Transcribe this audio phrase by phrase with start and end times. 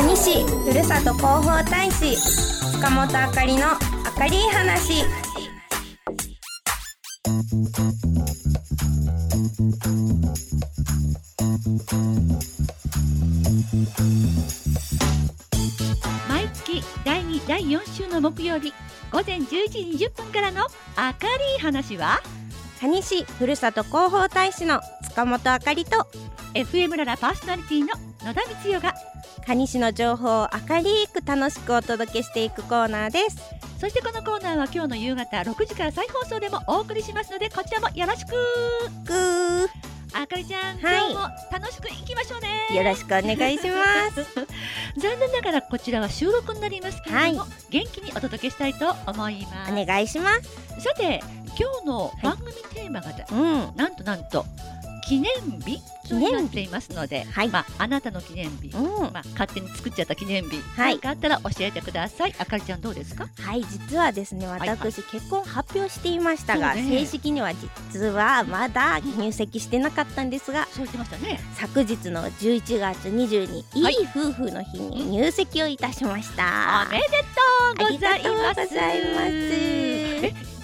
[0.00, 2.16] 蟹市ふるさと広報大使
[2.72, 3.66] 塚本あかりの
[4.16, 5.02] 明るい話。
[16.28, 18.72] 毎月第2第4週の木曜日
[19.10, 19.46] 午前11
[19.96, 22.20] 時20分からの明るい話は？
[22.80, 26.06] 蟹市ふるさと広報大使の塚本あかりと
[26.54, 27.88] FM ララパーソナリティの
[28.24, 28.94] 野田光代が
[29.46, 33.38] 蟹市の情報を明るく楽しくお届けしていくコーナーです。
[33.78, 38.34] そしてこのコーナーは今日の夕方6時から再放送でもお送りしますのでこちらもよろしく。
[40.14, 41.20] あかりちゃん、はい今日も
[41.52, 42.76] 楽しくいきましょうね。
[42.76, 44.26] よろしくお願いします。
[44.98, 49.72] 残念ながらこちらは収録になりますけれども、元気にお届けしたいと思います。
[49.72, 50.82] お願いします。
[50.82, 51.22] さて
[51.58, 53.76] 今日の番組テーマが、うん。
[53.76, 54.44] なんとなんと
[55.08, 55.32] 記念
[55.64, 57.48] 日となっていますので、はい。
[57.48, 59.12] まああなたの記念日、うん。
[59.12, 60.92] まあ勝手に作っちゃった記念日、はい。
[60.92, 62.34] なんかあったら教えてください。
[62.38, 63.28] あかりちゃんどうですか？
[63.40, 64.68] はい実はですねいはい。
[64.68, 66.82] 私、結婚発表していましたが、ね。
[66.82, 67.52] 正式には
[67.92, 71.40] 実はまだ入籍してなかったんですがそう言ってましたね。
[71.54, 73.94] 昨日の11月22日、はい。
[73.94, 76.86] いい夫婦の日に入籍をいたしました。
[76.88, 77.06] おめで
[77.78, 79.77] とうございます。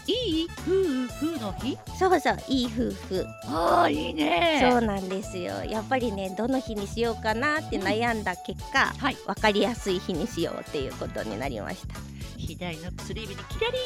[0.07, 0.71] いいい夫
[1.15, 1.79] 婦の日？
[1.99, 4.69] そうそういい夫婦ああいいね。
[4.71, 9.17] そうなんですよやっぱりねどの日にしようかなって悩んだ結果、はい。
[9.27, 11.95] 分かりやすい日にしようっていうことになりました
[12.37, 13.79] 左の薬指にキラリ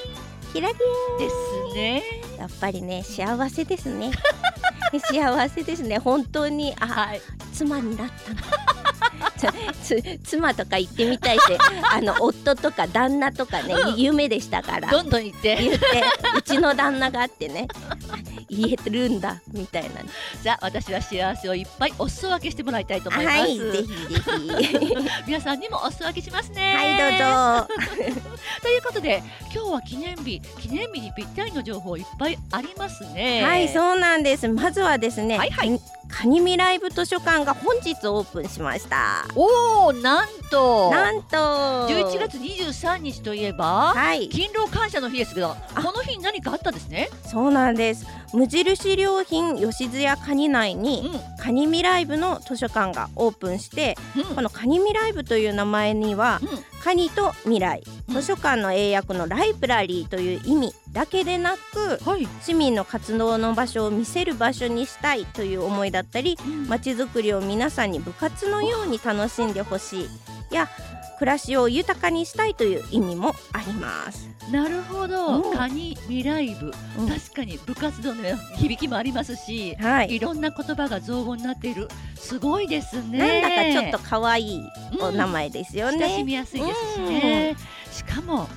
[0.53, 0.79] キラリン
[1.19, 1.29] で
[1.71, 2.03] すね。
[2.37, 4.11] ンやっぱりね幸せですね
[5.11, 7.21] 幸せですね本当にあはい。
[7.53, 8.78] 妻になった
[10.25, 11.43] 妻とか言ってみたいし
[11.91, 15.57] あの夫とか旦那とかね、うん夢でしたからどんどん言って。
[15.57, 15.87] 言って
[16.37, 17.67] うちの旦那があってね
[18.49, 19.91] 言えてるんだみたいな
[20.43, 23.39] じゃあ私は幸せをいっぱいお裾分けしてもらいたいと思います。
[23.39, 26.75] はいぜひぜひ皆さんにもお裾分けしますね。
[26.75, 27.75] はいどうぞ
[28.63, 29.23] ということで
[29.55, 33.43] 今日は記念日記念日にぴったりの情報いっぱいありますね。
[33.45, 39.27] はいそうなんですまずはですね、はいはいカニミライブ図書館が本日オープンしました。
[39.37, 40.91] おおなんと。
[40.91, 41.37] なんと。
[41.89, 44.29] 11月23日といえば、はい。
[44.29, 47.09] 勤労感謝の日ですけどこの日に何かあったんですね？
[47.27, 48.07] そうなんです。
[48.35, 54.35] 無印良品吉津屋カニ内に、うカニミライブの図書館がオープンしてんうん。
[54.35, 56.49] このカニミライブという名前にはうん。
[56.83, 62.27] カニと未来うん図書館の英訳のライブラリーという意味だけでなくはい。
[62.43, 66.37] 市民の活動の場所を見せる場所にしたいという思いだったり
[66.69, 70.09] まちづくりを皆さんに部活のように楽しんでほしい
[70.51, 70.69] や
[71.19, 74.29] 暮らしを豊かにしたいという意味もあります。
[74.53, 78.23] なるほど、うんカニ未来部、うん確かに部活動の
[78.57, 83.19] 響きもありますし、はいいろんな言葉が造語になっているすごいですね。
[83.19, 84.63] なんだかちょっと可愛い
[85.01, 86.25] お名前前ですよ親しね。
[86.25, 87.57] みやすいですしね。
[87.93, 88.49] しかも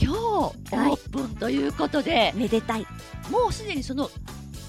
[0.00, 2.86] 今日オープンということで、めでたい。
[3.30, 4.10] もうすでにその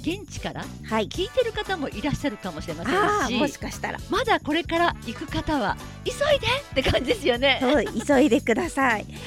[0.01, 1.07] 現地からはい。
[1.07, 3.99] 聞いてる方もいらっしゃるかもしれませああ、もんししかしたら。
[4.09, 7.59] まだこれから行く方は急いでって感じですよね。
[7.61, 9.05] そう、急いでください。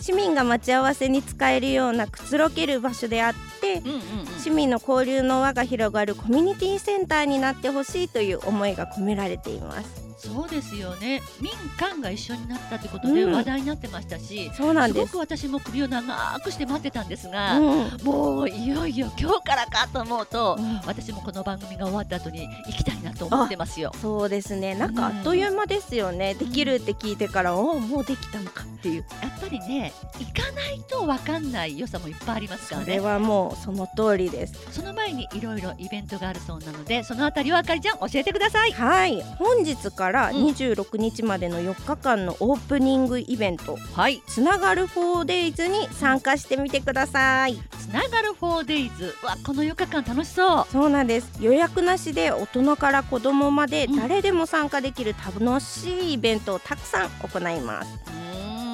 [0.00, 4.00] 市民が待ち合わせに使えるようなくつろげる場所であってうんうんうん
[4.38, 11.22] 市民の交流の輪が広がるコミュニティセンターになってほしいという思いが込められていますそうですよね。
[11.40, 13.32] 民間が一緒になったってことでうん。
[13.32, 15.06] 話題になってましたし、そうなんです。
[15.10, 17.90] すごく私も首を長くして待ってたんですが、うん。
[18.02, 20.80] もういよいよ今日からかと思うと、うん。
[20.86, 23.92] 私もこの番組が終わった後に行きたいなと思ってますよ。
[24.02, 24.74] そうですね。
[24.74, 29.04] なんかあっという間ですよね、できるって聞いてからおおもうできたのかっていう。
[29.22, 32.86] やっぱりね行かないと分かんない良さもいっぱいありますからね。
[32.86, 34.54] それはもうその通りです。
[34.72, 38.72] その前にいろいろイベントがあるそうなのでそのあたりをあかりちゃん教えてください。
[38.72, 39.22] はい。
[39.38, 43.76] 本日からうん26日までの4日間のオープニングイベント。
[43.94, 44.22] はい。
[44.26, 47.56] つながる 4days に参加してみてください。
[47.78, 50.66] つながる 4days わこの4日間楽しそう。
[50.70, 51.30] そうなんです。
[51.40, 53.96] 予約なしで大人から子供までうん。
[53.96, 57.90] 誰でも参加できる楽しいイベントをたくさん行います、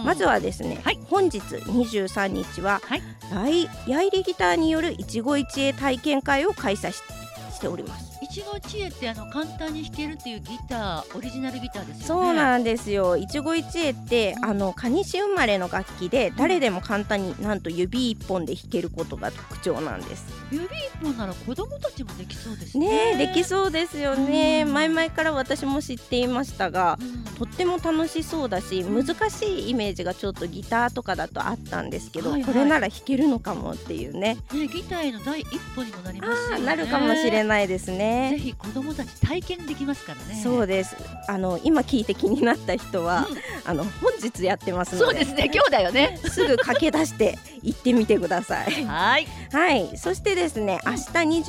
[0.05, 0.99] まずははですね、はい。
[1.09, 3.03] 本日23日は、はい。
[3.33, 7.03] ライヤイリギターによる一期一会体験会を開催し
[7.53, 12.05] しております一期一会ってあの簡単に弾けるっていうギターオリジナルギターですよね。
[12.07, 13.17] そうなんですよ。
[13.17, 20.27] 一期一会ってあの蟹市生まれの楽器で誰でも簡単になんと指一本で弾けることが特徴なんです。
[20.51, 20.71] 指一
[21.01, 22.89] 本なら子供たちもできそうですね。
[22.89, 24.65] ねえできそうですよね。
[24.67, 24.73] うん。
[24.73, 27.25] 前々から私も知っていましたがうん。
[27.35, 32.53] とっても楽しそうだし難しいイメージがちょっとギターとかだとあったんですけど、はいはい。
[32.53, 34.39] これなら弾けるのかもっていうね。
[34.53, 36.65] ねギターへの第一歩にもなりますよね。
[36.65, 37.45] なるかもしれい。
[37.45, 37.93] ないですぜ
[38.33, 38.39] ね。
[38.39, 40.41] ひ子供たち体験できますからね。
[40.43, 40.97] そうです。
[41.29, 43.27] あの今聞いて気になった人は、
[43.65, 45.51] あの本日やってますので、そうですね。
[45.53, 46.19] 今日だよね。
[46.25, 48.85] すぐ駆け出して行ってみてください。
[48.85, 49.27] はい。
[49.53, 49.97] はい。
[49.97, 50.99] そしてですね、明日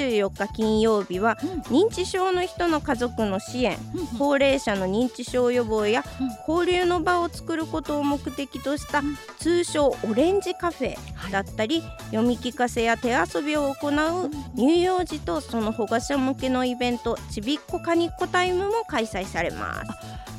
[0.03, 1.37] 24日金曜日は
[1.69, 3.77] 認知症の人の家族の支援、
[4.17, 10.95] 高齢者の認知症予防やうん交流の場を作ることを目的としたうん通称オレンジカフェ
[11.31, 19.91] だったり、読み聞かせや手遊びを行う乳幼児とその保護者向けのイベントちびっこカニっこタイムも開催されます。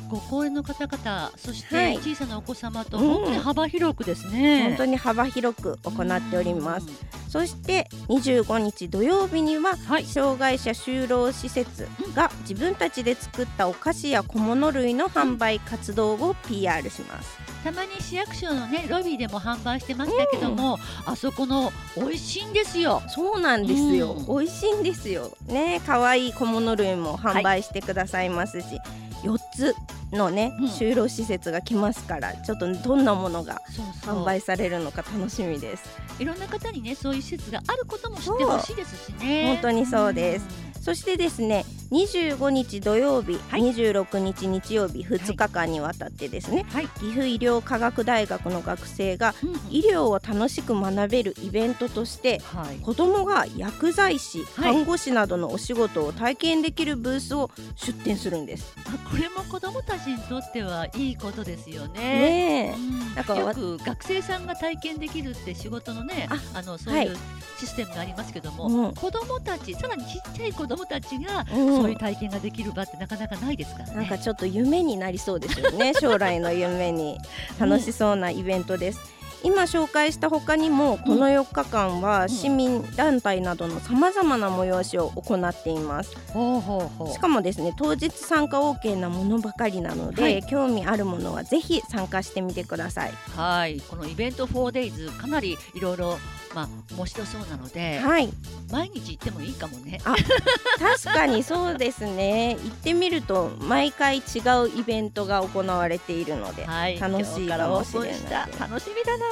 [0.09, 4.63] ご高齢の方々、そしはいて小さなお子様とうん本当に幅広くですね。
[4.69, 6.95] 本当に幅広く行っておりますうん。
[7.29, 10.05] そして25日土曜日にははい。
[10.05, 17.37] 障害者就労施設が自分たちで作ったお菓子や小物類の販売活動を PR します。
[17.63, 23.01] たまに市役所のねロビーでも販売してましたけども、あそこの美味しいんですよ。
[23.09, 24.13] そうなんですよ。
[24.13, 25.35] うん美味しいんですよ。
[25.47, 28.79] ね、可愛い小物類も販売してくださいますし、
[29.23, 29.75] 4つ
[30.11, 33.61] のね、うん就労施設が来ますから、ちょっとどんなものが
[34.03, 35.83] 販売されるのか楽しみです。
[36.19, 39.47] いろんな方にねそういう施設があることも知ってほしいですしね。
[39.47, 43.61] 本当にそうですそしてですね、25日土曜日、はい。
[43.61, 46.87] 26日日曜日、2日間にわたってですね、はい。
[46.87, 49.33] 岐阜医療科学大学の学生が
[49.69, 52.77] 医療を楽しく学べるイベントとしてはい。
[52.77, 54.73] 子どもが薬剤師、はい。
[54.73, 58.73] 看護師などのお仕事を体験できるブースを出展するんです。
[58.85, 61.99] あこれも子どもたちにとってはいいことですよね。
[61.99, 62.75] ね
[63.15, 67.15] なんかわよく学生さんが体験できるって仕事のねああのそういう
[67.57, 68.93] システムがありますけども、うん。
[68.93, 73.95] 子どもたちさらにちっちゃい子どもたちがうんそういう体験ができる場ってなかなかないですからね。
[73.95, 75.93] なんかちょっと夢になりそうですよね。
[75.99, 77.17] 将来の夢に。
[77.59, 79.17] 楽しそうなイベントです。
[79.43, 86.17] 今紹介した他にもこの4日間は市民団体などのさまざまな催しを行っています。
[86.33, 87.13] ほうほうほう。
[87.13, 90.43] しかもですね当日参加 OK なものばかりなので、はい。
[90.43, 93.11] 興味あるものはぜひ参加してみてください。
[93.35, 93.79] はい。
[93.79, 96.17] このイベント 4days かなりいろいろ
[96.57, 98.29] まあ面白そうなので、はい。
[98.71, 99.99] 毎日行ってもいいかもね。
[100.03, 102.57] 確かにそうですね。
[102.63, 104.21] 行ってみると毎回違
[104.65, 108.47] うイベントが行われているので、はい、楽しいかもしれないた。
[108.59, 109.25] 楽しみだな。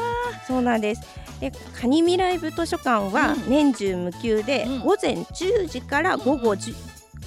[0.45, 1.01] そうなんです。
[1.39, 3.49] でカニ未来部図書館はうん。
[3.49, 4.79] 年中無休で、うん。
[4.81, 6.75] 午前10時から午後10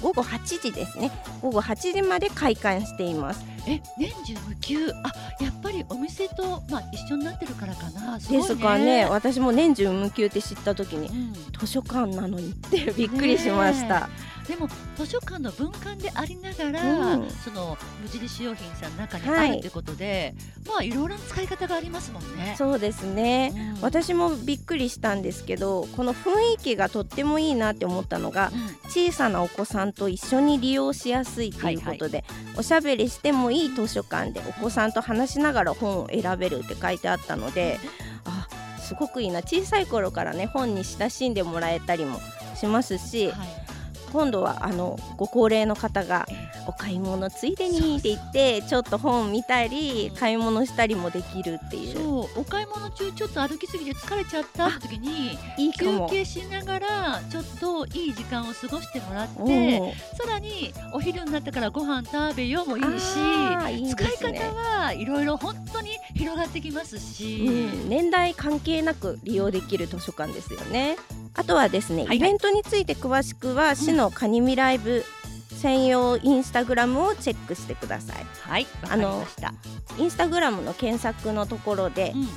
[0.01, 1.11] 午後8時ですね。
[1.41, 8.19] 午後8時まで開館していますえ年中無休あやっぱりお店とまあ一緒になってるからかな。
[8.19, 8.37] すね。
[8.37, 9.05] ですかね。
[9.05, 11.33] 私も年中無休って知った時にうん。
[11.59, 14.07] 図書館なのにってびっくりしました、
[14.47, 17.29] でも図書館の分館でありながら、うん。
[17.29, 19.51] その無印良品さんの中にはい。
[19.51, 20.35] あるということで、
[20.65, 22.55] まあいろいろな使い方がありますもんね。
[22.57, 23.51] そうですね。
[23.75, 23.81] うん。
[23.81, 28.89] 私もびっくりしたんですけどこの雰囲気がとってもいいなって思ったのがうん。
[28.89, 32.23] 小さなお子さんと一緒に利用しやすいということで、
[32.57, 37.79] おしゃべりしてもいい図書館でお子さんと話しながら本を選べるって書いてあったので
[38.25, 38.47] あ
[38.79, 39.41] すごくいいな。
[39.41, 42.19] 小さい頃からね本に親しんでもらえたりも
[42.55, 43.68] しますしはい。
[44.11, 46.25] 今度はあのご高齢の方が
[46.67, 51.97] お買い物ついでにって言ってちょっと本見たり買い物したりもできるっていう。
[51.97, 56.09] そうお買い物中ちょっと歩きすぎて疲れちゃったって時に休いいかも。
[56.09, 70.97] 憩しながらちょっといい時間を過ごしてもらって、うんさらにお昼になってからご飯食べようもいいしあーいい使い方はいろいろ本当に広がってきますし、うん、年代関係なく利用できる図書館ですよね。
[71.33, 75.05] あとはですね、はいはいイベントについて詳しくは市のカニミライブ
[75.53, 78.25] 専用インスタグラムをチェックしてください。
[78.41, 79.53] はいわかりました、
[79.97, 82.27] インスタグラムの検索のところでうん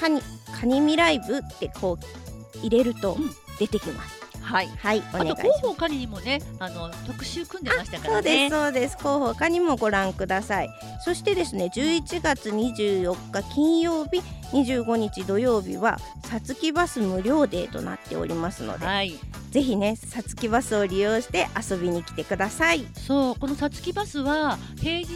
[0.00, 0.22] カニ
[0.58, 4.17] カニミライブってこう入れるとうん出てきます。
[4.48, 4.68] はい。
[4.78, 5.42] はい、おあと願いします。
[5.42, 8.96] 広報管理にもねあの特集組んでましたかそうですらねそうです。
[8.96, 10.70] 広報課にもご覧ください。
[11.04, 19.18] そしてですね11月24日金曜日25日土曜日はさつきバス無料デーとなっておりますので、はい。
[19.50, 22.86] ぜひねさつきバスを利用して遊びに来てください。
[22.94, 25.08] そうこのさつきバスは平日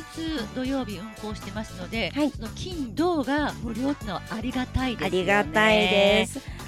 [0.54, 2.30] 土曜日運行してますので、はい。
[2.30, 5.18] その金土が無料ってのはありがたいですよね。
[5.18, 6.61] ありがたいです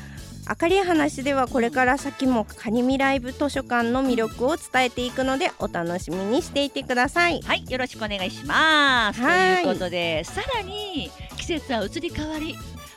[0.47, 9.21] あかり話ではこれから先もカニミライブ図書館の魅力を伝えていくのでお楽しみにしていてくださいはい、よろしくお願いします。
[9.21, 12.57] はいということで、さらに季節は移り変わり、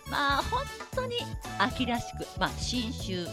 [0.09, 0.63] まあ本
[0.95, 1.15] 当に
[1.57, 3.25] 秋らしく、まあ新秋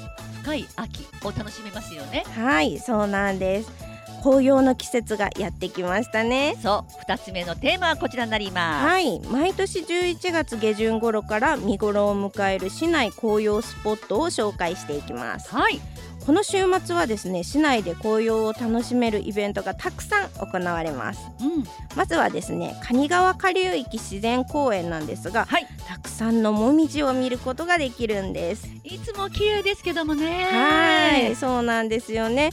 [0.42, 2.25] 深い秋を楽しめますよね。
[2.35, 3.94] はいそうなんです
[4.25, 6.57] 紅葉の季節がやってきましたね。
[6.62, 8.87] そう、二つ目のテーマはこちらになります。
[8.87, 9.21] はい。
[9.21, 15.54] 毎年11月下旬頃から見頃を迎える市内紅葉スポットを紹介していきます。
[15.54, 15.78] はい、
[16.25, 21.21] この週末はですね市内で紅葉を楽しめるイベントがたくさん行われます。
[21.40, 21.64] うん、
[21.95, 25.66] まずはですね蟹川下流域自然公園なんですがはい。
[25.87, 28.71] たくさんのもみじを見ることができるんです。
[28.85, 30.45] いつも綺麗ですけどもね。
[30.45, 31.37] はい。
[31.37, 32.52] そうなんですよね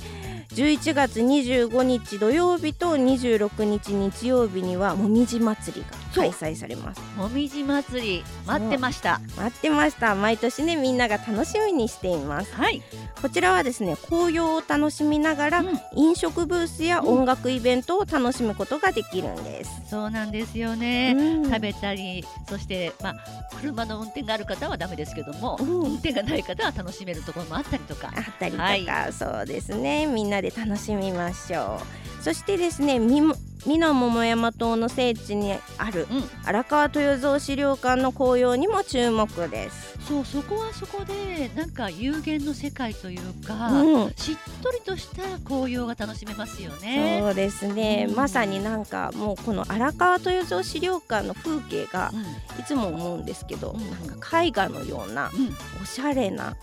[0.54, 6.01] 11月25日土曜日と26日日曜日にはもみじ祭りが。
[6.14, 7.02] 開催されます。
[7.18, 9.20] もみじ祭り待ってました。
[9.38, 10.16] 待ってました。
[10.16, 12.54] 毎年ねみんなが楽しみにしています。
[12.54, 12.82] はい、
[13.22, 15.80] こちらはですね紅葉を楽しみながら、うん。
[15.96, 21.46] 飲食ブースや音楽イベントを楽しむことができるんです、そうなんですよね、うん。
[21.46, 23.16] 食べたりそしてまあ
[23.60, 25.68] 車の運転がある方はダメですけども、うん。
[25.68, 28.12] 運転がない方は楽しめるところもあったりとか。
[28.16, 29.14] あったりとか、はい。
[29.14, 30.08] そうですね。
[30.08, 31.80] みんなで楽しみましょ
[32.20, 32.24] う。
[32.24, 33.36] そしてですねみも
[33.68, 36.24] 美濃桃山島の聖地にあるうん。
[36.46, 44.14] 荒川豊蔵資料館の紅葉にも注目です、そうそこはそこでなんか有限の世界というか、うん。
[44.16, 47.20] しっとりとした紅葉が楽しめますよね。
[47.22, 48.16] そうですね、うん。
[48.16, 52.22] まさになんかもうこの荒川豊蔵資料館の風景がうん。
[52.60, 54.08] いつも思うんですけど、うん。
[54.08, 55.56] なんか絵画のようなうん。
[55.82, 56.56] おしゃれな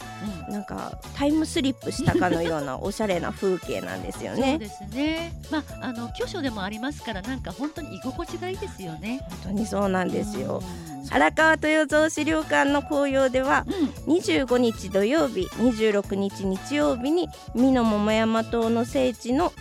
[0.49, 4.59] なんかタイムスリップしたかのようなおしゃれな風景なんですよ そうね。
[4.59, 5.33] ですね。
[5.51, 9.21] まああの巨所でもありますからなんか本当に居心地がいいですよね。
[9.31, 10.63] 本当にそうなんですよ。
[10.93, 13.65] うん荒川豊蔵資料館の紅葉では
[14.07, 19.53] うん25日土曜日26日日曜日に美濃桃山島の聖地の、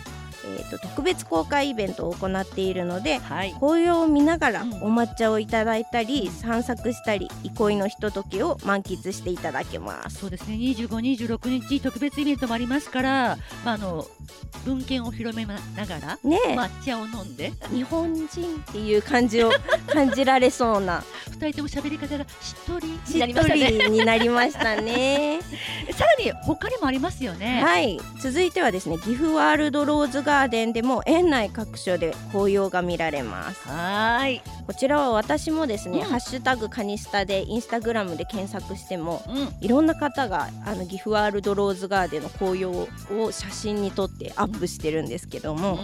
[0.58, 3.52] えー、と特別公開イベントを行っているのではい。
[3.54, 10.18] 紅葉を見ながらうんお抹茶をいただいたり散策したり憩いのひとときを満喫していただけます。
[10.18, 10.54] そうですね。
[10.56, 14.06] 25、26日特別イベントもありますから、まああの
[14.64, 19.50] 文献を広めながらねえ、抹茶を飲んで、日本人っていう感じを
[19.86, 23.84] 感じられそうな二人とも喋り方がしっとりしになっとりましたね。
[23.84, 25.40] りになりましたね。
[25.92, 27.62] さらに他にもありますよね。
[27.62, 34.42] はい、続いてはですね岐阜ワールドローズガーデンでも園内各所で紅葉が見られますはーい。
[34.66, 39.48] こちらは私もですね、うんハッシュタグカニスタでインスタグラムで検索してもうん。
[39.60, 42.88] いろんな方があの岐阜ワールドローズガーデンの紅葉を
[43.32, 45.78] 写真に撮ってアップしてるんですけども、うん。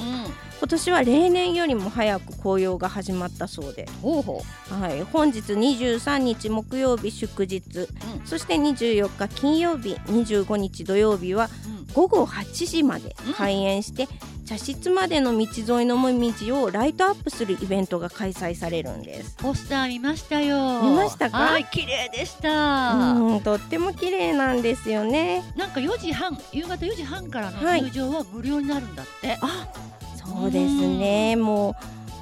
[0.58, 7.88] 今年は例年よりも早く紅葉が始まったそうで、ほうほはい、本日23日木曜日祝日う。
[8.24, 11.74] そして24日金曜日25日土曜日はうん。
[11.94, 14.08] 午後8時まで開園して、
[14.46, 19.36] 茶室までの道沿いのもみじをライトアップするイベントが開催されるんです。
[19.38, 20.82] ポスター見ましたよ。
[20.82, 21.38] 見ましたか？
[21.38, 23.12] はい、綺麗でした。
[23.12, 25.42] うん、とっても綺麗なんですよね。
[25.56, 29.38] なんか4時半、夕方4時半からのはい入場は無料になるんだって。
[29.40, 29.68] あ、
[30.16, 31.36] そうですね。
[31.36, 31.74] もう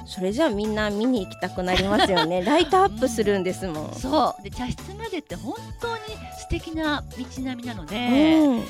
[0.07, 2.41] それじゃあみんな見に行きたくなりますよね。
[2.45, 3.95] ライトアップするんですもん。
[3.95, 4.43] そう。
[4.43, 6.03] で茶室までって本当に
[6.39, 8.63] 素敵な道並みなので、うん、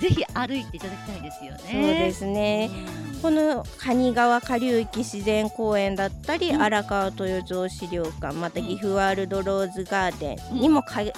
[0.00, 1.58] ぜひ歩いていただきたいですよね。
[1.64, 2.70] そうですね。
[3.14, 3.20] うん。
[3.20, 6.62] この蟹川下流域自然公園だったり、うん。
[6.62, 11.12] 荒川豊蔵資料館また岐阜ワールドローズガーデンにも限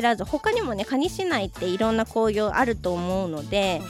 [0.00, 3.82] らず他にもね蟹市内っていろんな紅葉あると思うので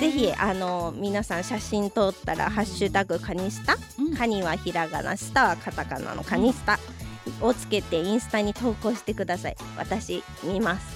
[0.00, 4.16] ぜひあの皆さん写真撮ったら「ハッシュタグカニスタ」うん。
[4.16, 6.80] カニはひらがなスタはカタカナのカニスタ
[7.40, 9.56] をつけてインスタに投稿してください。
[9.76, 10.86] 私見ます。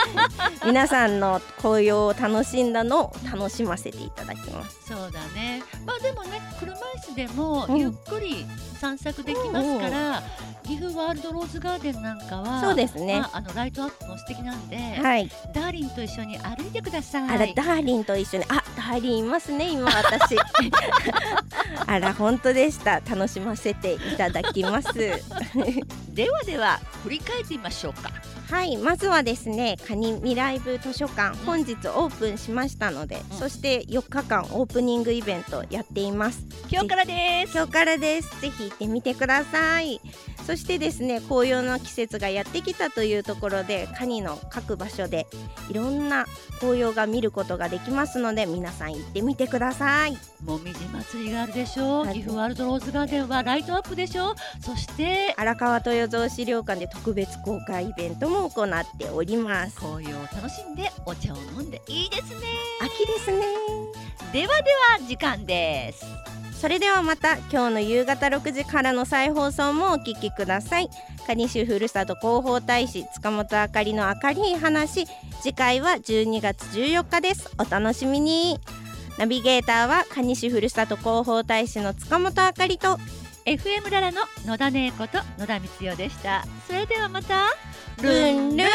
[0.64, 4.78] 皆さんの紅葉を楽しんだのを楽しませていただきます。
[4.88, 5.62] そうだね。
[5.84, 7.78] まあでもね、車椅子でもうん。
[7.78, 8.46] ゆっくり
[8.80, 10.22] 散策できますから、
[10.64, 13.20] 岐阜ワールドローズガーデンなんかは、そうですね。
[13.20, 15.28] まあ、あのライトアップも素敵なんで、はい。
[15.54, 17.28] ダーリンと一緒に歩いてください。
[17.28, 20.36] あら、ダーリンと一緒に、あ、ダーリンいますね、今私。
[21.92, 23.00] あら、本当でした。
[23.00, 24.92] 楽しませていただきます。
[26.08, 28.10] ではでは振り返ってみましょうか。
[28.50, 36.46] はい、まずはですね、カニ未来部図書館、本日オープンしましたので、うんそして4日間オープニングイベントやっています。
[36.70, 37.56] 今日からです。
[37.56, 38.40] 今日からです。
[38.40, 40.00] ぜひ行ってみてください。
[40.46, 45.26] そしてですね、紅葉の季節がやってきたというところで、カニの各場所で
[45.70, 46.26] いろんな
[46.58, 50.16] 紅葉が見ることができますので、皆さん行ってみてください。
[50.44, 52.06] もみじ祭りがあるでしょう。
[52.06, 54.34] はい岐阜ワールドローズガーデンはライトアップでしょう。
[54.60, 58.68] そして荒川豊蔵資料館で特別公開イベントも行っ
[58.98, 62.40] ております紅葉を楽しんでお茶を飲んでいいですね。
[62.80, 63.44] 秋ですね
[64.32, 66.11] ではでは時間です。
[66.62, 70.88] それではまた今日の夕方6時からの再放送もお聞きください。
[71.26, 75.08] 蟹市ふるさと広報大使塚本あかりの明るい話。
[75.40, 77.50] 次回は12月14日です。
[77.58, 78.60] お楽しみに。
[79.18, 82.96] ナビゲーターは蟹市ふるさと広報大使の塚本あかりと
[83.44, 86.44] FM ララの野田姉子と野田光代でした。
[86.68, 87.48] それではまた。
[88.00, 88.68] ルンルン